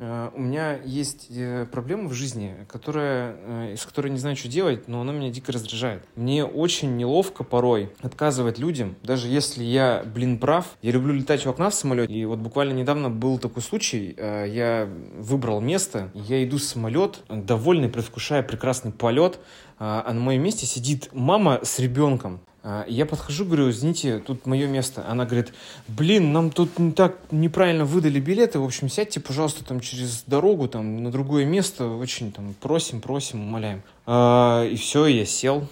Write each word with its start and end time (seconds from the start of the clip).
Э, 0.00 0.30
у 0.34 0.40
меня 0.40 0.78
есть 0.82 1.26
э, 1.30 1.66
проблема 1.70 2.08
в 2.08 2.14
жизни, 2.14 2.54
которая, 2.68 3.36
э, 3.36 3.76
с 3.76 3.84
которой 3.84 4.10
не 4.10 4.18
знаю, 4.18 4.34
что 4.34 4.48
делать, 4.48 4.88
но 4.88 5.02
она 5.02 5.12
меня 5.12 5.30
дико 5.30 5.52
раздражает. 5.52 6.02
Мне 6.16 6.44
очень 6.44 6.96
неловко 6.96 7.44
порой 7.44 7.92
отказывать 8.00 8.58
людям, 8.58 8.96
даже 9.02 9.28
если 9.28 9.62
я, 9.62 10.02
блин, 10.06 10.38
прав. 10.38 10.78
Я 10.80 10.92
люблю 10.92 11.12
летать 11.12 11.44
у 11.46 11.50
окна 11.50 11.68
в 11.68 11.74
самолете, 11.74 12.12
и 12.12 12.24
вот 12.24 12.38
буквально 12.38 12.72
недавно 12.72 13.10
был 13.10 13.38
такой 13.38 13.62
случай. 13.62 14.16
Я 14.18 14.88
выбрал 15.18 15.60
место, 15.60 16.10
я 16.14 16.42
иду 16.42 16.56
в 16.56 16.62
самолет, 16.62 17.22
довольный, 17.28 17.90
предвкушая 17.90 18.42
прекрасный 18.42 18.92
полет, 18.92 19.38
а 19.78 20.10
на 20.12 20.20
моем 20.20 20.42
месте 20.42 20.66
сидит 20.66 21.10
мама 21.12 21.60
с 21.62 21.78
ребенком. 21.78 22.40
А, 22.62 22.84
я 22.88 23.06
подхожу, 23.06 23.44
говорю, 23.44 23.70
извините, 23.70 24.18
тут 24.18 24.46
мое 24.46 24.66
место. 24.66 25.04
Она 25.08 25.24
говорит, 25.24 25.54
блин, 25.88 26.32
нам 26.32 26.50
тут 26.50 26.78
не 26.78 26.92
так 26.92 27.16
неправильно 27.30 27.84
выдали 27.84 28.20
билеты, 28.20 28.58
в 28.58 28.64
общем, 28.64 28.88
сядьте, 28.88 29.20
пожалуйста, 29.20 29.64
там 29.64 29.80
через 29.80 30.24
дорогу, 30.26 30.68
там, 30.68 31.02
на 31.02 31.10
другое 31.10 31.44
место, 31.44 31.88
очень 31.88 32.32
там 32.32 32.54
просим, 32.60 33.00
просим, 33.00 33.40
умоляем. 33.40 33.82
А, 34.06 34.64
и 34.64 34.76
все, 34.76 35.06
я 35.06 35.24
сел. 35.24 35.66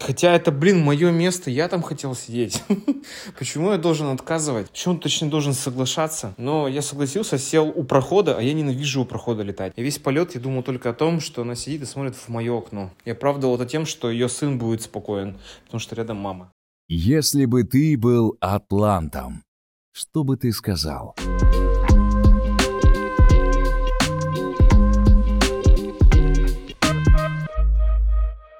Хотя 0.00 0.34
это, 0.34 0.50
блин, 0.50 0.82
мое 0.82 1.10
место, 1.10 1.50
я 1.50 1.68
там 1.68 1.82
хотел 1.82 2.14
сидеть. 2.14 2.62
Почему 3.38 3.70
я 3.72 3.78
должен 3.78 4.06
отказывать? 4.08 4.70
Почему 4.70 4.94
он 4.94 5.00
точно 5.00 5.28
должен 5.28 5.52
соглашаться? 5.52 6.34
Но 6.38 6.68
я 6.68 6.80
согласился, 6.80 7.38
сел 7.38 7.68
у 7.68 7.84
прохода, 7.84 8.36
а 8.38 8.42
я 8.42 8.54
ненавижу 8.54 9.02
у 9.02 9.04
прохода 9.04 9.42
летать. 9.42 9.74
И 9.76 9.82
весь 9.82 9.98
полет 9.98 10.34
я 10.34 10.40
думал 10.40 10.62
только 10.62 10.90
о 10.90 10.94
том, 10.94 11.20
что 11.20 11.42
она 11.42 11.54
сидит 11.54 11.82
и 11.82 11.86
смотрит 11.86 12.16
в 12.16 12.28
мое 12.28 12.56
окно. 12.56 12.90
Я 13.04 13.12
оправдывал 13.12 13.56
это 13.56 13.66
тем, 13.66 13.84
что 13.84 14.10
ее 14.10 14.28
сын 14.28 14.58
будет 14.58 14.82
спокоен, 14.82 15.38
потому 15.66 15.80
что 15.80 15.94
рядом 15.94 16.16
мама. 16.16 16.50
Если 16.88 17.44
бы 17.44 17.62
ты 17.64 17.96
был 17.96 18.36
атлантом, 18.40 19.44
что 19.92 20.24
бы 20.24 20.36
ты 20.36 20.50
сказал? 20.50 21.14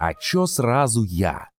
А 0.03 0.15
чё 0.15 0.47
сразу 0.47 1.05
я? 1.05 1.51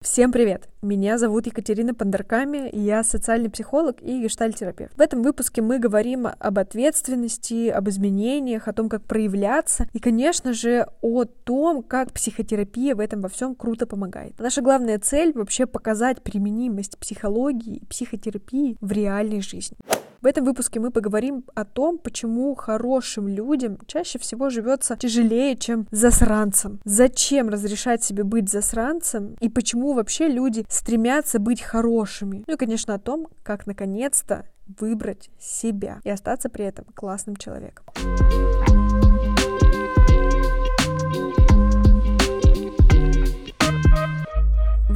Всем 0.00 0.30
привет! 0.30 0.68
Меня 0.80 1.18
зовут 1.18 1.46
Екатерина 1.46 1.92
Пандарками, 1.92 2.70
я 2.72 3.02
социальный 3.02 3.50
психолог 3.50 4.00
и 4.00 4.22
гештальтерапевт. 4.22 4.96
В 4.96 5.00
этом 5.00 5.24
выпуске 5.24 5.60
мы 5.60 5.80
говорим 5.80 6.28
об 6.28 6.58
ответственности, 6.60 7.66
об 7.68 7.88
изменениях, 7.88 8.68
о 8.68 8.72
том, 8.72 8.88
как 8.88 9.02
проявляться 9.02 9.88
и, 9.92 9.98
конечно 9.98 10.52
же, 10.52 10.86
о 11.02 11.24
том, 11.24 11.82
как 11.82 12.12
психотерапия 12.12 12.94
в 12.94 13.00
этом 13.00 13.22
во 13.22 13.28
всем 13.28 13.56
круто 13.56 13.88
помогает. 13.88 14.38
Наша 14.38 14.62
главная 14.62 15.00
цель 15.00 15.32
вообще 15.34 15.66
показать 15.66 16.22
применимость 16.22 16.96
психологии 16.96 17.78
и 17.78 17.86
психотерапии 17.86 18.76
в 18.80 18.92
реальной 18.92 19.40
жизни. 19.40 19.76
В 20.20 20.26
этом 20.26 20.44
выпуске 20.44 20.80
мы 20.80 20.90
поговорим 20.90 21.44
о 21.54 21.64
том, 21.64 21.96
почему 21.96 22.52
хорошим 22.56 23.28
людям 23.28 23.78
чаще 23.86 24.18
всего 24.18 24.50
живется 24.50 24.96
тяжелее, 24.96 25.56
чем 25.56 25.86
засранцам. 25.92 26.80
Зачем 26.84 27.48
разрешать 27.48 28.02
себе 28.02 28.24
быть 28.24 28.48
засранцем 28.48 29.36
и 29.40 29.48
почему 29.48 29.92
вообще 29.92 30.26
люди 30.26 30.64
стремятся 30.68 31.38
быть 31.38 31.62
хорошими. 31.62 32.44
Ну 32.46 32.54
и, 32.54 32.56
конечно, 32.56 32.94
о 32.94 32.98
том, 32.98 33.28
как 33.42 33.66
наконец-то 33.66 34.46
выбрать 34.78 35.30
себя 35.40 36.00
и 36.04 36.10
остаться 36.10 36.48
при 36.48 36.66
этом 36.66 36.84
классным 36.94 37.36
человеком. 37.36 37.86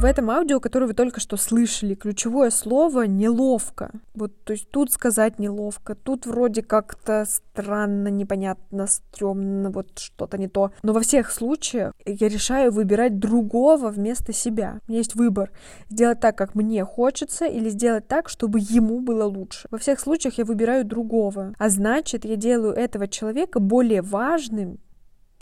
В 0.03 0.05
этом 0.05 0.29
аудио, 0.29 0.59
которое 0.59 0.87
вы 0.87 0.93
только 0.95 1.21
что 1.21 1.37
слышали, 1.37 1.95
ключевое 1.95 2.49
слово 2.49 3.03
«неловко». 3.03 3.89
Вот, 4.13 4.33
то 4.43 4.51
есть 4.51 4.69
тут 4.69 4.91
сказать 4.91 5.39
неловко, 5.39 5.95
тут 5.95 6.25
вроде 6.25 6.61
как-то 6.61 7.23
странно, 7.25 8.09
непонятно, 8.09 8.85
стрёмно, 8.87 9.69
вот 9.69 9.97
что-то 9.97 10.37
не 10.37 10.49
то. 10.49 10.73
Но 10.83 10.91
во 10.91 10.99
всех 10.99 11.31
случаях 11.31 11.93
я 12.05 12.27
решаю 12.27 12.73
выбирать 12.73 13.17
другого 13.17 13.87
вместо 13.87 14.33
себя. 14.33 14.81
У 14.89 14.91
меня 14.91 14.97
есть 14.97 15.15
выбор. 15.15 15.53
Сделать 15.87 16.19
так, 16.19 16.37
как 16.37 16.53
мне 16.53 16.83
хочется, 16.83 17.45
или 17.45 17.69
сделать 17.69 18.05
так, 18.05 18.27
чтобы 18.27 18.59
ему 18.59 18.99
было 18.99 19.23
лучше. 19.23 19.69
Во 19.71 19.77
всех 19.77 20.01
случаях 20.01 20.37
я 20.37 20.43
выбираю 20.43 20.83
другого. 20.83 21.53
А 21.57 21.69
значит, 21.69 22.25
я 22.25 22.35
делаю 22.35 22.73
этого 22.73 23.07
человека 23.07 23.61
более 23.61 24.01
важным, 24.01 24.79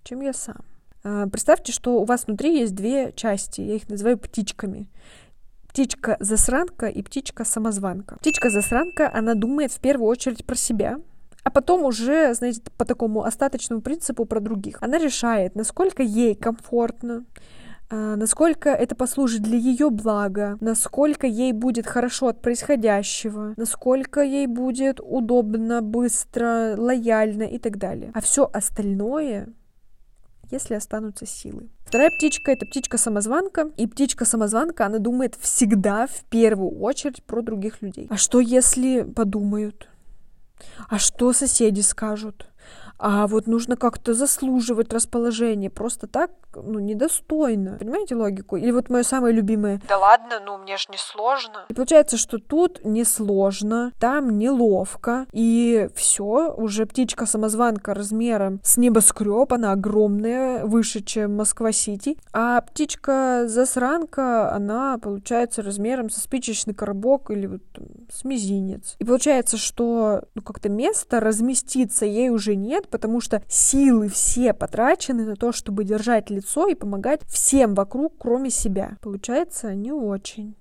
чем 0.03 0.21
я 0.21 0.33
сам. 0.33 0.70
А, 1.03 1.27
представьте, 1.27 1.71
что 1.71 2.01
у 2.01 2.05
вас 2.05 2.27
внутри 2.27 2.59
есть 2.59 2.75
две 2.75 3.11
части, 3.13 3.61
я 3.61 3.75
их 3.75 3.89
называю 3.89 4.17
птичками. 4.17 4.87
Птичка-засранка 5.67 6.87
и 6.87 7.01
птичка-самозванка. 7.01 8.17
Птичка-засранка, 8.17 9.09
она 9.13 9.35
думает 9.35 9.71
в 9.71 9.79
первую 9.79 10.09
очередь 10.09 10.45
про 10.45 10.55
себя, 10.55 10.99
а 11.43 11.49
потом 11.49 11.85
уже, 11.85 12.33
знаете, 12.33 12.61
по 12.77 12.85
такому 12.85 13.23
остаточному 13.23 13.81
принципу 13.81 14.25
про 14.25 14.39
других. 14.39 14.77
Она 14.81 14.97
решает, 14.97 15.55
насколько 15.55 16.03
ей 16.03 16.35
комфортно, 16.35 17.25
а, 17.89 18.15
насколько 18.15 18.69
это 18.69 18.95
послужит 18.95 19.41
для 19.41 19.57
ее 19.57 19.89
блага, 19.89 20.57
насколько 20.61 21.25
ей 21.25 21.51
будет 21.51 21.87
хорошо 21.87 22.27
от 22.27 22.41
происходящего, 22.41 23.53
насколько 23.57 24.21
ей 24.21 24.47
будет 24.47 24.99
удобно, 25.01 25.81
быстро, 25.81 26.75
лояльно 26.77 27.43
и 27.43 27.57
так 27.57 27.77
далее. 27.77 28.11
А 28.13 28.21
все 28.21 28.49
остальное 28.51 29.49
если 30.51 30.75
останутся 30.75 31.25
силы. 31.25 31.69
Вторая 31.85 32.09
птичка— 32.11 32.51
это 32.53 32.65
птичка-самозванка. 32.65 33.71
И 33.77 33.87
птичка-самозванка, 33.87 34.85
она 34.85 34.99
думает 34.99 35.35
всегда 35.39 36.07
в 36.07 36.23
первую 36.29 36.79
очередь 36.79 37.23
про 37.23 37.41
других 37.41 37.81
людей. 37.81 38.07
А 38.09 38.17
что, 38.17 38.39
если 38.39 39.01
подумают? 39.01 39.87
А 40.89 40.99
что 40.99 41.33
соседи 41.33 41.81
скажут? 41.81 42.47
А 43.03 43.25
вот 43.25 43.47
нужно 43.47 43.77
как-то 43.77 44.13
заслуживать 44.13 44.93
расположение. 44.93 45.71
Просто 45.71 46.05
так, 46.05 46.29
ну, 46.53 46.77
недостойно. 46.77 47.77
Понимаете 47.79 48.15
логику? 48.15 48.57
Или 48.57 48.69
вот 48.69 48.89
мое 48.91 49.01
самое 49.01 49.33
любимое. 49.33 49.81
Да 49.87 49.97
ладно, 49.97 50.39
ну, 50.45 50.59
мне 50.59 50.77
ж 50.77 50.85
не 50.89 50.97
сложно. 50.99 51.65
И 51.67 51.73
получается, 51.73 52.17
что 52.17 52.37
тут 52.37 52.85
несложно, 52.85 53.91
там 53.99 54.37
неловко. 54.37 55.25
И 55.31 55.89
все, 55.95 56.53
уже 56.55 56.85
птичка-самозванка 56.85 57.95
размером 57.95 58.59
с 58.63 58.77
небоскреб, 58.77 59.51
она 59.51 59.71
огромная, 59.71 60.63
выше, 60.65 61.01
чем 61.01 61.35
Москва-Сити. 61.37 62.19
А 62.33 62.61
птичка-засранка, 62.61 64.53
она 64.53 64.99
получается 64.99 65.63
размером 65.63 66.11
со 66.11 66.19
спичечный 66.19 66.75
коробок 66.75 67.31
или 67.31 67.47
вот 67.47 67.61
там, 67.73 67.85
с 68.11 68.23
мизинец. 68.23 68.95
И 68.99 69.05
получается, 69.05 69.57
что 69.57 70.25
ну, 70.35 70.43
как-то 70.43 70.69
место 70.69 71.19
разместиться 71.19 72.05
ей 72.05 72.29
уже 72.29 72.55
нет, 72.55 72.90
потому 72.91 73.21
что 73.21 73.41
силы 73.47 74.09
все 74.09 74.53
потрачены 74.53 75.25
на 75.25 75.35
то, 75.35 75.51
чтобы 75.51 75.83
держать 75.83 76.29
лицо 76.29 76.67
и 76.67 76.75
помогать 76.75 77.21
всем 77.27 77.73
вокруг, 77.73 78.13
кроме 78.19 78.49
себя. 78.51 78.97
Получается 79.01 79.73
не 79.73 79.91
очень. 79.91 80.55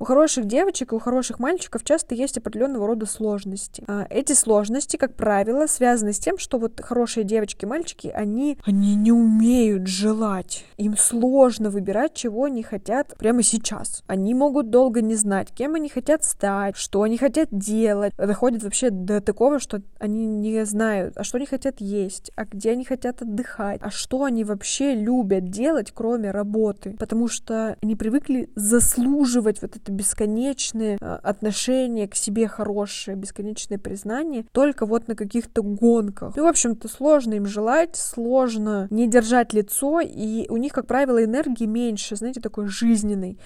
У 0.00 0.04
хороших 0.04 0.44
девочек 0.46 0.92
и 0.92 0.94
у 0.94 1.00
хороших 1.00 1.40
мальчиков 1.40 1.82
часто 1.82 2.14
есть 2.14 2.38
определенного 2.38 2.86
рода 2.86 3.04
сложности. 3.04 3.82
А 3.88 4.06
эти 4.08 4.32
сложности, 4.32 4.96
как 4.96 5.14
правило, 5.14 5.66
связаны 5.66 6.12
с 6.12 6.20
тем, 6.20 6.38
что 6.38 6.58
вот 6.58 6.80
хорошие 6.80 7.24
девочки 7.24 7.64
и 7.64 7.68
мальчики, 7.68 8.06
они, 8.06 8.58
они 8.64 8.94
не 8.94 9.10
умеют 9.10 9.88
желать. 9.88 10.64
Им 10.76 10.96
сложно 10.96 11.70
выбирать, 11.70 12.14
чего 12.14 12.44
они 12.44 12.62
хотят 12.62 13.16
прямо 13.18 13.42
сейчас. 13.42 14.04
Они 14.06 14.34
могут 14.34 14.70
долго 14.70 15.02
не 15.02 15.16
знать, 15.16 15.48
кем 15.52 15.74
они 15.74 15.88
хотят 15.88 16.22
стать, 16.22 16.76
что 16.76 17.02
они 17.02 17.18
хотят 17.18 17.48
делать. 17.50 18.14
Доходит 18.16 18.62
вообще 18.62 18.90
до 18.90 19.20
такого, 19.20 19.58
что 19.58 19.82
они 19.98 20.26
не 20.26 20.64
знают, 20.64 21.16
а 21.16 21.24
что 21.24 21.38
они 21.38 21.46
хотят 21.46 21.80
есть, 21.80 22.30
а 22.36 22.44
где 22.44 22.70
они 22.70 22.84
хотят 22.84 23.20
отдыхать, 23.22 23.80
а 23.82 23.90
что 23.90 24.22
они 24.22 24.44
вообще 24.44 24.94
любят 24.94 25.50
делать, 25.50 25.90
кроме 25.92 26.30
работы. 26.30 26.94
Потому 27.00 27.26
что 27.26 27.76
они 27.82 27.96
привыкли 27.96 28.48
заслуживать 28.54 29.60
вот 29.60 29.74
это 29.74 29.87
это 29.88 29.92
бесконечные 29.92 30.98
а, 31.00 31.18
отношения 31.22 32.06
к 32.06 32.14
себе 32.14 32.46
хорошие, 32.46 33.16
бесконечное 33.16 33.78
признание, 33.78 34.44
только 34.52 34.86
вот 34.86 35.08
на 35.08 35.16
каких-то 35.16 35.62
гонках. 35.62 36.36
И, 36.36 36.40
в 36.40 36.46
общем-то, 36.46 36.88
сложно 36.88 37.34
им 37.34 37.46
желать, 37.46 37.96
сложно 37.96 38.86
не 38.90 39.08
держать 39.08 39.52
лицо, 39.54 40.00
и 40.00 40.46
у 40.48 40.56
них, 40.56 40.72
как 40.72 40.86
правило, 40.86 41.22
энергии 41.24 41.64
меньше, 41.64 42.16
знаете, 42.16 42.40
такой 42.40 42.68
жизненной, 42.68 43.38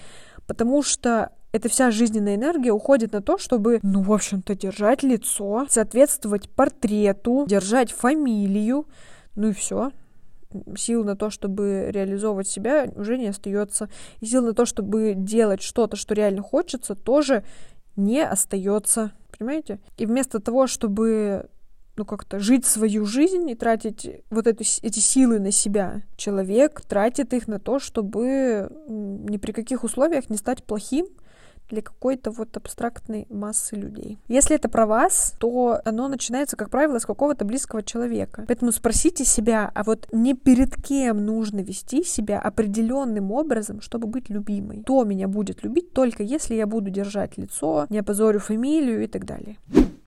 потому 0.45 0.83
что 0.83 1.31
эта 1.53 1.69
вся 1.69 1.91
жизненная 1.91 2.35
энергия 2.35 2.71
уходит 2.71 3.13
на 3.13 3.21
то, 3.21 3.37
чтобы, 3.37 3.79
ну, 3.83 4.01
в 4.01 4.11
общем-то, 4.11 4.55
держать 4.55 5.03
лицо, 5.03 5.65
соответствовать 5.69 6.49
портрету, 6.49 7.45
держать 7.47 7.91
фамилию, 7.91 8.87
ну 9.35 9.49
и 9.49 9.53
все 9.53 9.91
сил 10.77 11.03
на 11.03 11.15
то, 11.15 11.29
чтобы 11.29 11.89
реализовывать 11.91 12.47
себя, 12.47 12.91
уже 12.95 13.17
не 13.17 13.27
остается. 13.27 13.89
И 14.19 14.25
сил 14.25 14.43
на 14.43 14.53
то, 14.53 14.65
чтобы 14.65 15.13
делать 15.15 15.61
что-то, 15.61 15.95
что 15.95 16.13
реально 16.13 16.41
хочется, 16.41 16.95
тоже 16.95 17.43
не 17.95 18.23
остается. 18.23 19.11
Понимаете? 19.37 19.79
И 19.97 20.05
вместо 20.05 20.39
того, 20.39 20.67
чтобы 20.67 21.49
ну, 21.95 22.05
как-то 22.05 22.39
жить 22.39 22.65
свою 22.65 23.05
жизнь 23.05 23.49
и 23.49 23.55
тратить 23.55 24.23
вот 24.29 24.47
эту, 24.47 24.63
эти 24.81 24.99
силы 24.99 25.39
на 25.39 25.51
себя. 25.51 26.01
Человек 26.15 26.81
тратит 26.81 27.33
их 27.33 27.47
на 27.47 27.59
то, 27.59 27.79
чтобы 27.79 28.71
ни 28.87 29.37
при 29.37 29.51
каких 29.51 29.83
условиях 29.83 30.29
не 30.29 30.37
стать 30.37 30.63
плохим, 30.63 31.07
для 31.73 31.81
какой-то 31.81 32.31
вот 32.31 32.55
абстрактной 32.55 33.25
массы 33.29 33.75
людей. 33.75 34.19
Если 34.27 34.55
это 34.55 34.69
про 34.69 34.85
вас, 34.85 35.35
то 35.39 35.81
оно 35.85 36.07
начинается, 36.07 36.55
как 36.55 36.69
правило, 36.69 36.99
с 36.99 37.05
какого-то 37.05 37.45
близкого 37.45 37.81
человека. 37.83 38.45
Поэтому 38.47 38.71
спросите 38.71 39.25
себя, 39.25 39.71
а 39.73 39.83
вот 39.83 40.07
не 40.11 40.35
перед 40.35 40.75
кем 40.75 41.25
нужно 41.25 41.59
вести 41.59 42.03
себя 42.03 42.39
определенным 42.39 43.31
образом, 43.31 43.81
чтобы 43.81 44.07
быть 44.07 44.29
любимой? 44.29 44.81
Кто 44.83 45.03
меня 45.03 45.27
будет 45.27 45.63
любить 45.63 45.93
только 45.93 46.23
если 46.23 46.55
я 46.55 46.67
буду 46.67 46.89
держать 46.89 47.37
лицо, 47.37 47.87
не 47.89 47.99
опозорю 47.99 48.39
фамилию 48.39 49.03
и 49.03 49.07
так 49.07 49.25
далее 49.25 49.57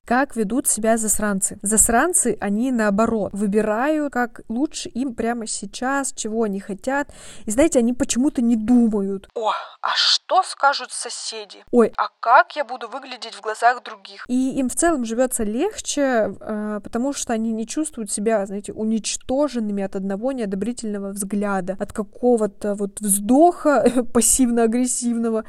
как 0.07 0.37
ведут 0.37 0.67
себя 0.67 0.97
засранцы. 0.97 1.59
Засранцы, 1.61 2.37
они 2.39 2.71
наоборот, 2.71 3.33
выбирают, 3.33 4.13
как 4.13 4.39
лучше 4.47 4.87
им 4.87 5.13
прямо 5.13 5.45
сейчас, 5.47 6.13
чего 6.13 6.43
они 6.43 6.61
хотят. 6.61 7.09
И 7.45 7.51
знаете, 7.51 7.79
они 7.79 7.91
почему-то 7.91 8.41
не 8.41 8.55
думают. 8.55 9.27
О, 9.35 9.51
а 9.81 9.89
что 9.95 10.43
скажут 10.43 10.93
соседи? 10.93 11.63
Ой, 11.71 11.91
А 11.97 12.07
как 12.21 12.55
я 12.55 12.63
буду 12.63 12.87
выглядеть 12.87 13.33
в 13.33 13.41
глазах 13.41 13.83
других? 13.83 14.23
И 14.29 14.57
им 14.57 14.69
в 14.69 14.75
целом 14.75 15.03
живется 15.03 15.43
легче, 15.43 16.33
э, 16.39 16.79
потому 16.81 17.11
что 17.11 17.33
они 17.33 17.51
не 17.51 17.67
чувствуют 17.67 18.09
себя, 18.09 18.45
знаете, 18.45 18.71
уничтоженными 18.71 19.83
от 19.83 19.97
одного 19.97 20.31
неодобрительного 20.31 21.09
взгляда, 21.09 21.75
от 21.79 21.91
какого-то 21.91 22.75
вот 22.75 23.01
вздоха 23.01 23.83
пассивно-агрессивного 24.13 25.43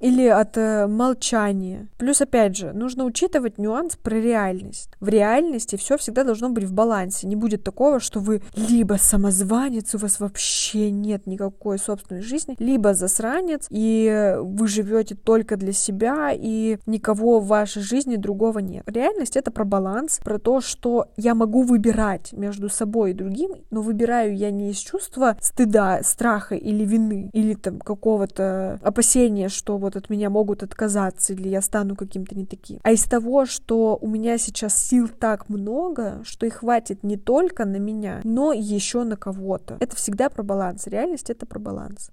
или 0.00 0.26
от 0.26 0.56
э, 0.56 0.86
молчания. 0.86 1.88
Плюс, 1.96 2.20
опять 2.20 2.56
же, 2.56 2.72
нужно 2.72 3.04
учитывать 3.04 3.58
нюанс 3.58 3.96
про 3.96 4.16
реальность. 4.16 4.90
В 5.00 5.08
реальности 5.08 5.76
все 5.76 5.96
всегда 5.96 6.24
должно 6.24 6.50
быть 6.50 6.64
в 6.64 6.72
балансе. 6.72 7.26
Не 7.26 7.36
будет 7.36 7.64
такого, 7.64 8.00
что 8.00 8.20
вы 8.20 8.42
либо 8.54 8.94
самозванец, 8.94 9.94
у 9.94 9.98
вас 9.98 10.20
вообще 10.20 10.90
нет 10.90 11.26
никакой 11.26 11.78
собственной 11.78 12.22
жизни, 12.22 12.56
либо 12.58 12.94
засранец, 12.94 13.66
и 13.70 14.36
вы 14.38 14.68
живете 14.68 15.14
только 15.14 15.56
для 15.56 15.72
себя, 15.72 16.30
и 16.32 16.78
никого 16.86 17.40
в 17.40 17.46
вашей 17.46 17.82
жизни 17.82 18.16
другого 18.16 18.58
нет. 18.58 18.84
Реальность 18.86 19.36
это 19.36 19.50
про 19.50 19.64
баланс, 19.64 20.20
про 20.22 20.38
то, 20.38 20.60
что 20.60 21.08
я 21.16 21.34
могу 21.34 21.62
выбирать 21.62 22.32
между 22.32 22.68
собой 22.68 23.12
и 23.12 23.14
другим, 23.14 23.52
но 23.70 23.80
выбираю 23.80 24.36
я 24.36 24.50
не 24.50 24.70
из 24.70 24.78
чувства 24.78 25.36
стыда, 25.40 26.00
страха 26.02 26.54
или 26.54 26.84
вины, 26.84 27.30
или 27.32 27.54
там 27.54 27.80
какого-то 27.80 28.78
опасения, 28.82 29.48
что 29.48 29.78
вот 29.86 29.94
от 29.94 30.10
меня 30.10 30.30
могут 30.30 30.64
отказаться, 30.64 31.32
или 31.32 31.48
я 31.48 31.62
стану 31.62 31.94
каким-то 31.94 32.34
не 32.34 32.44
таким. 32.44 32.80
А 32.82 32.90
из 32.90 33.04
того, 33.04 33.46
что 33.46 33.96
у 34.00 34.08
меня 34.08 34.36
сейчас 34.36 34.76
сил 34.76 35.08
так 35.08 35.48
много, 35.48 36.22
что 36.24 36.44
их 36.44 36.54
хватит 36.54 37.04
не 37.04 37.16
только 37.16 37.64
на 37.64 37.76
меня, 37.76 38.20
но 38.24 38.52
еще 38.52 39.04
на 39.04 39.16
кого-то. 39.16 39.76
Это 39.78 39.94
всегда 39.94 40.28
про 40.28 40.42
баланс. 40.42 40.88
Реальность— 40.88 41.30
это 41.30 41.46
про 41.46 41.60
баланс. 41.60 42.10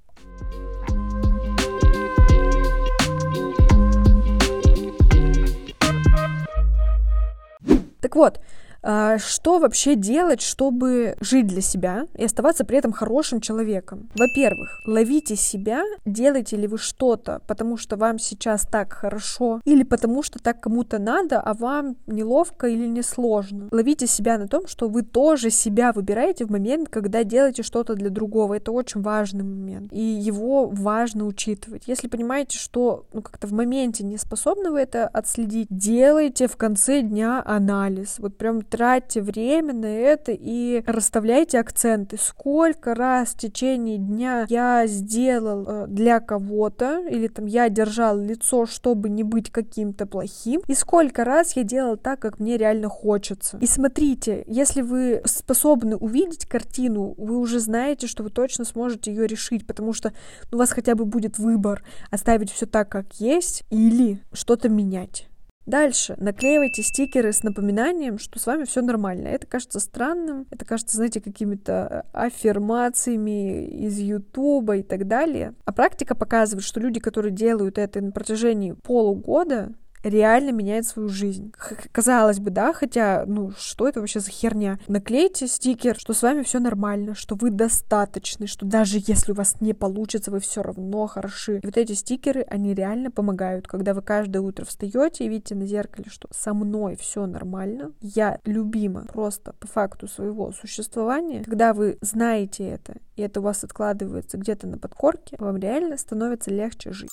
Так 7.99 8.15
вот, 8.15 8.39
что 8.83 9.59
вообще 9.59 9.95
делать, 9.95 10.41
чтобы 10.41 11.15
жить 11.21 11.47
для 11.47 11.61
себя 11.61 12.07
и 12.17 12.25
оставаться 12.25 12.65
при 12.65 12.77
этом 12.77 12.91
хорошим 12.91 13.39
человеком? 13.41 14.09
Во-первых, 14.15 14.81
ловите 14.85 15.35
себя, 15.35 15.83
делаете 16.05 16.57
ли 16.57 16.67
вы 16.67 16.77
что-то, 16.77 17.41
потому 17.47 17.77
что 17.77 17.95
вам 17.95 18.19
сейчас 18.19 18.67
так 18.69 18.93
хорошо, 18.93 19.61
или 19.65 19.83
потому 19.83 20.23
что 20.23 20.39
так 20.39 20.59
кому-то 20.59 20.99
надо, 20.99 21.39
а 21.39 21.53
вам 21.53 21.95
неловко 22.07 22.67
или 22.67 22.87
не 22.87 23.01
сложно. 23.01 23.67
Ловите 23.71 24.07
себя 24.07 24.37
на 24.37 24.47
том, 24.47 24.67
что 24.67 24.89
вы 24.89 25.03
тоже 25.03 25.49
себя 25.49 25.91
выбираете 25.93 26.45
в 26.45 26.51
момент, 26.51 26.89
когда 26.89 27.23
делаете 27.23 27.63
что-то 27.63 27.95
для 27.95 28.09
другого. 28.09 28.55
Это 28.55 28.71
очень 28.71 29.01
важный 29.01 29.43
момент, 29.43 29.93
и 29.93 30.01
его 30.01 30.67
важно 30.67 31.25
учитывать. 31.25 31.83
Если 31.87 32.07
понимаете, 32.07 32.57
что 32.57 33.05
ну, 33.13 33.21
как-то 33.21 33.47
в 33.47 33.53
моменте 33.53 34.03
не 34.03 34.17
способны 34.17 34.71
вы 34.71 34.81
это 34.81 35.07
отследить, 35.07 35.67
делайте 35.69 36.47
в 36.47 36.57
конце 36.57 37.01
дня 37.01 37.41
анализ. 37.45 38.15
Вот 38.19 38.37
прям 38.37 38.61
тратьте 38.73 39.21
время 39.21 39.71
на 39.71 39.85
это 39.85 40.31
и 40.31 40.83
расставляйте 40.87 41.59
акценты. 41.59 42.17
Сколько 42.19 42.95
раз 42.95 43.29
в 43.29 43.37
течение 43.37 43.99
дня 43.99 44.47
я 44.49 44.87
сделал 44.87 45.63
э, 45.67 45.85
для 45.87 46.19
кого-то, 46.19 47.05
или 47.07 47.27
там 47.27 47.45
я 47.45 47.69
держал 47.69 48.17
лицо, 48.17 48.65
чтобы 48.65 49.09
не 49.09 49.21
быть 49.21 49.51
каким-то 49.51 50.07
плохим, 50.07 50.63
и 50.65 50.73
сколько 50.73 51.23
раз 51.23 51.55
я 51.55 51.61
делал 51.61 51.97
так, 51.97 52.19
как 52.19 52.39
мне 52.39 52.57
реально 52.57 52.89
хочется. 52.89 53.59
И 53.61 53.67
смотрите, 53.67 54.43
если 54.47 54.81
вы 54.81 55.21
способны 55.25 55.95
увидеть 55.95 56.47
картину, 56.47 57.13
вы 57.17 57.37
уже 57.37 57.59
знаете, 57.59 58.07
что 58.07 58.23
вы 58.23 58.31
точно 58.31 58.65
сможете 58.65 59.11
ее 59.13 59.27
решить, 59.27 59.67
потому 59.67 59.93
что 59.93 60.13
у 60.51 60.57
вас 60.57 60.71
хотя 60.71 60.95
бы 60.95 61.05
будет 61.05 61.37
выбор 61.37 61.83
оставить 62.09 62.51
все 62.51 62.65
так, 62.65 62.89
как 62.89 63.13
есть, 63.19 63.65
или 63.69 64.19
что-то 64.33 64.67
менять. 64.67 65.27
Дальше 65.65 66.15
наклеивайте 66.17 66.83
стикеры 66.83 67.31
с 67.31 67.43
напоминанием, 67.43 68.17
что 68.17 68.37
с 68.39 68.45
вами 68.45 68.65
все 68.65 68.81
нормально. 68.81 69.27
Это 69.27 69.47
кажется 69.47 69.79
странным, 69.79 70.45
это 70.51 70.65
кажется, 70.65 70.97
знаете, 70.97 71.21
какими-то 71.21 72.05
э, 72.13 72.17
аффирмациями 72.17 73.65
из 73.67 73.97
Ютуба 73.97 74.77
и 74.77 74.83
так 74.83 75.07
далее. 75.07 75.53
А 75.65 75.71
практика 75.71 76.15
показывает, 76.15 76.65
что 76.65 76.79
люди, 76.79 76.99
которые 76.99 77.31
делают 77.31 77.77
это 77.77 78.01
на 78.01 78.11
протяжении 78.11 78.73
полугода, 78.73 79.71
реально 80.03 80.51
меняет 80.51 80.85
свою 80.85 81.09
жизнь. 81.09 81.53
Казалось 81.91 82.39
бы, 82.39 82.51
да, 82.51 82.73
хотя, 82.73 83.23
ну, 83.25 83.51
что 83.57 83.87
это 83.87 83.99
вообще 83.99 84.19
за 84.19 84.31
херня? 84.31 84.79
Наклейте 84.87 85.47
стикер, 85.47 85.97
что 85.97 86.13
с 86.13 86.21
вами 86.21 86.43
все 86.43 86.59
нормально, 86.59 87.15
что 87.15 87.35
вы 87.35 87.49
достаточны, 87.49 88.47
что 88.47 88.65
даже 88.65 88.99
если 88.99 89.31
у 89.31 89.35
вас 89.35 89.61
не 89.61 89.73
получится, 89.73 90.31
вы 90.31 90.39
все 90.39 90.61
равно 90.61 91.07
хороши. 91.07 91.59
И 91.59 91.65
вот 91.65 91.77
эти 91.77 91.93
стикеры, 91.93 92.41
они 92.49 92.73
реально 92.73 93.11
помогают, 93.11 93.67
когда 93.67 93.93
вы 93.93 94.01
каждое 94.01 94.39
утро 94.39 94.65
встаете 94.65 95.25
и 95.25 95.29
видите 95.29 95.55
на 95.55 95.65
зеркале, 95.65 96.09
что 96.09 96.27
со 96.31 96.53
мной 96.53 96.95
все 96.95 97.25
нормально, 97.25 97.91
я 98.01 98.39
любима 98.45 99.05
просто 99.05 99.53
по 99.53 99.67
факту 99.67 100.07
своего 100.07 100.51
существования. 100.51 101.43
Когда 101.43 101.73
вы 101.73 101.97
знаете 102.01 102.67
это, 102.67 102.95
и 103.15 103.21
это 103.21 103.39
у 103.39 103.43
вас 103.43 103.63
откладывается 103.63 104.37
где-то 104.37 104.67
на 104.67 104.77
подкорке, 104.77 105.35
вам 105.39 105.57
реально 105.57 105.97
становится 105.97 106.51
легче 106.51 106.91
жить. 106.91 107.09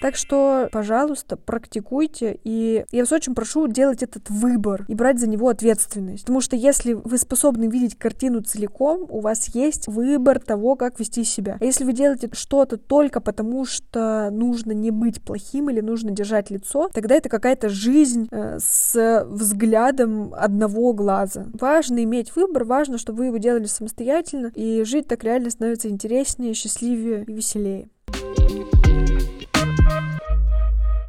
Так 0.00 0.16
что, 0.16 0.68
пожалуйста, 0.72 1.36
практикуйте. 1.36 2.38
И 2.44 2.84
я 2.90 3.02
вас 3.02 3.12
очень 3.12 3.34
прошу 3.34 3.66
делать 3.66 4.02
этот 4.02 4.28
выбор 4.28 4.84
и 4.88 4.94
брать 4.94 5.18
за 5.18 5.28
него 5.28 5.48
ответственность. 5.48 6.24
Потому 6.24 6.40
что 6.40 6.54
если 6.54 6.92
вы 6.92 7.16
способны 7.18 7.66
видеть 7.66 7.98
картину 7.98 8.42
целиком, 8.42 9.06
у 9.08 9.20
вас 9.20 9.48
есть 9.54 9.88
выбор 9.88 10.38
того, 10.38 10.76
как 10.76 11.00
вести 11.00 11.24
себя. 11.24 11.56
А 11.60 11.64
если 11.64 11.84
вы 11.84 11.92
делаете 11.92 12.28
что-то 12.32 12.76
только 12.76 13.20
потому, 13.20 13.64
что 13.64 14.28
нужно 14.30 14.72
не 14.72 14.90
быть 14.90 15.22
плохим 15.22 15.70
или 15.70 15.80
нужно 15.80 16.10
держать 16.10 16.50
лицо, 16.50 16.90
тогда 16.92 17.14
это 17.14 17.28
какая-то 17.28 17.68
жизнь 17.68 18.28
э, 18.30 18.58
с 18.60 19.24
взглядом 19.26 20.34
одного 20.34 20.92
глаза. 20.92 21.46
Важно 21.58 22.04
иметь 22.04 22.36
выбор, 22.36 22.64
важно, 22.64 22.98
чтобы 22.98 23.18
вы 23.18 23.26
его 23.26 23.38
делали 23.38 23.64
самостоятельно, 23.64 24.52
и 24.54 24.82
жить 24.84 25.08
так 25.08 25.24
реально 25.24 25.50
становится 25.50 25.88
интереснее, 25.88 26.54
счастливее 26.54 27.24
и 27.24 27.32
веселее. 27.32 27.88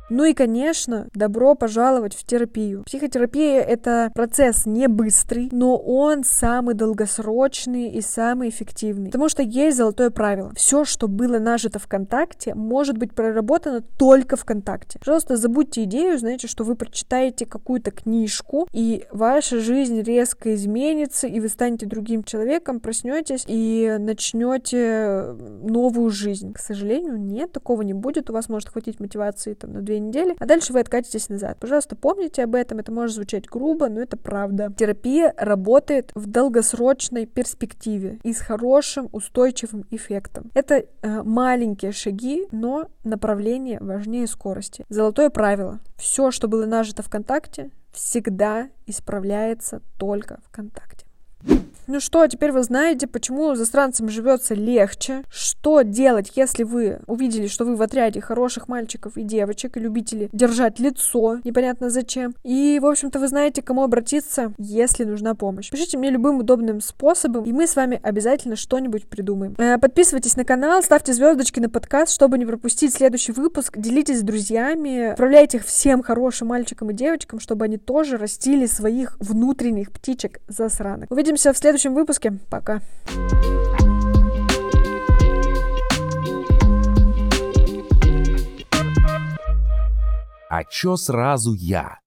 Ну 0.09 0.23
и, 0.23 0.33
конечно, 0.33 1.07
добро 1.13 1.53
пожаловать 1.53 2.15
в 2.15 2.25
терапию. 2.25 2.83
Психотерапия— 2.85 3.61
это 3.61 4.09
процесс 4.13 4.65
не 4.65 4.87
быстрый, 4.87 5.49
но 5.51 5.77
он 5.77 6.23
самый 6.23 6.75
долгосрочный 6.75 7.89
и 7.89 8.01
самый 8.01 8.49
эффективный. 8.49 9.07
Потому 9.07 9.27
что 9.27 9.43
есть 9.43 9.77
золотое 9.77 10.09
правило. 10.09 10.53
Все, 10.55 10.85
что 10.85 11.07
было 11.09 11.39
нажито 11.39 11.79
ВКонтакте, 11.79 12.55
может 12.55 12.97
быть 12.97 13.13
проработано 13.13 13.81
только 13.81 14.37
ВКонтакте. 14.37 14.99
Пожалуйста, 14.99 15.35
забудьте 15.35 15.83
идею, 15.83 16.17
знаете, 16.17 16.47
что 16.47 16.63
вы 16.63 16.75
прочитаете 16.75 17.45
какую-то 17.45 17.91
книжку, 17.91 18.67
и 18.71 19.05
ваша 19.11 19.59
жизнь 19.59 20.01
резко 20.01 20.55
изменится, 20.55 21.27
и 21.27 21.39
вы 21.41 21.49
станете 21.49 21.85
другим 21.85 22.23
человеком, 22.23 22.79
проснетесь 22.79 23.43
и 23.47 23.97
начнете 23.99 25.35
новую 25.63 26.09
жизнь. 26.11 26.53
К 26.53 26.59
сожалению, 26.59 27.17
нет, 27.17 27.51
такого 27.51 27.81
не 27.81 27.93
будет. 27.93 28.29
У 28.29 28.33
вас 28.33 28.47
может 28.47 28.69
хватить 28.69 28.99
мотивации 28.99 29.53
там 29.53 29.73
на 29.73 29.81
две 29.81 29.96
две 29.97 30.23
недели, 30.23 30.35
а 30.39 30.45
дальше 30.45 30.73
вы 30.73 30.79
откатитесь 30.79 31.29
назад. 31.29 31.57
Пожалуйста, 31.59 31.95
помните 31.95 32.43
об 32.43 32.55
этом, 32.55 32.79
это 32.79 32.91
может 32.91 33.15
звучать 33.15 33.47
грубо, 33.47 33.89
но 33.89 34.01
это 34.01 34.17
правда. 34.17 34.71
Терапия 34.77 35.33
работает 35.37 36.11
в 36.15 36.27
долгосрочной 36.27 37.25
перспективе 37.25 38.19
и 38.23 38.33
с 38.33 38.39
хорошим 38.39 39.09
устойчивым 39.11 39.85
эффектом. 39.91 40.51
Это 40.53 40.85
э, 41.01 41.23
маленькие 41.23 41.91
шаги, 41.91 42.47
но 42.51 42.87
направление 43.03 43.79
важнее 43.79 44.27
скорости. 44.27 44.85
Золотое 44.89 45.29
правило. 45.29 45.79
Все, 45.97 46.31
что 46.31 46.47
было 46.47 46.65
нажито 46.65 47.03
ВКонтакте, 47.03 47.71
всегда 47.91 48.69
исправляется 48.85 49.81
только 49.97 50.39
ВКонтакте. 50.49 51.05
Ну 51.89 52.01
что, 52.01 52.27
теперь 52.27 52.51
вы 52.51 52.63
знаете, 52.63 53.07
почему 53.07 53.55
застранцам 53.55 54.09
живется 54.09 54.53
легче, 54.53 55.23
что 55.29 55.83
делать, 55.83 56.33
если 56.35 56.63
вы 56.63 56.99
увидели, 57.07 57.47
что 57.47 57.63
вы 57.63 57.77
в 57.77 57.81
отряде 57.81 58.19
хороших 58.19 58.67
мальчиков 58.67 59.15
и 59.15 59.23
девочек, 59.23 59.77
и 59.77 59.79
любители 59.79 60.27
держать 60.33 60.79
лицо, 60.79 61.39
непонятно 61.45 61.89
зачем. 61.89 62.35
И, 62.43 62.79
в 62.81 62.85
общем-то, 62.85 63.19
вы 63.19 63.29
знаете, 63.29 63.61
к 63.61 63.65
кому 63.65 63.83
обратиться, 63.83 64.51
если 64.57 65.05
нужна 65.05 65.33
помощь. 65.33 65.69
Пишите 65.69 65.97
мне 65.97 66.09
любым 66.09 66.39
удобным 66.39 66.81
способом, 66.81 67.45
и 67.45 67.53
мы 67.53 67.67
с 67.67 67.77
вами 67.77 68.01
обязательно 68.03 68.57
что-нибудь 68.57 69.07
придумаем. 69.07 69.55
Э, 69.57 69.77
подписывайтесь 69.77 70.35
на 70.35 70.43
канал, 70.43 70.83
ставьте 70.83 71.13
звездочки 71.13 71.61
на 71.61 71.69
подкаст, 71.69 72.11
чтобы 72.13 72.37
не 72.37 72.45
пропустить 72.45 72.93
следующий 72.93 73.31
выпуск, 73.31 73.77
делитесь 73.77 74.19
с 74.19 74.23
друзьями, 74.23 75.11
отправляйте 75.11 75.57
их 75.57 75.65
всем 75.65 76.03
хорошим 76.03 76.49
мальчикам 76.49 76.89
и 76.89 76.93
девочкам, 76.93 77.39
чтобы 77.39 77.63
они 77.63 77.77
тоже 77.77 78.17
растили 78.17 78.65
своих 78.65 79.15
внутренних 79.21 79.93
птичек-засранок. 79.93 81.09
Увидимся 81.09 81.53
в 81.53 81.57
следующем 81.77 81.93
выпуске. 81.93 82.33
Пока. 82.49 82.81
А 90.49 90.63
чё 90.63 90.95
сразу 90.95 91.53
я? 91.53 91.99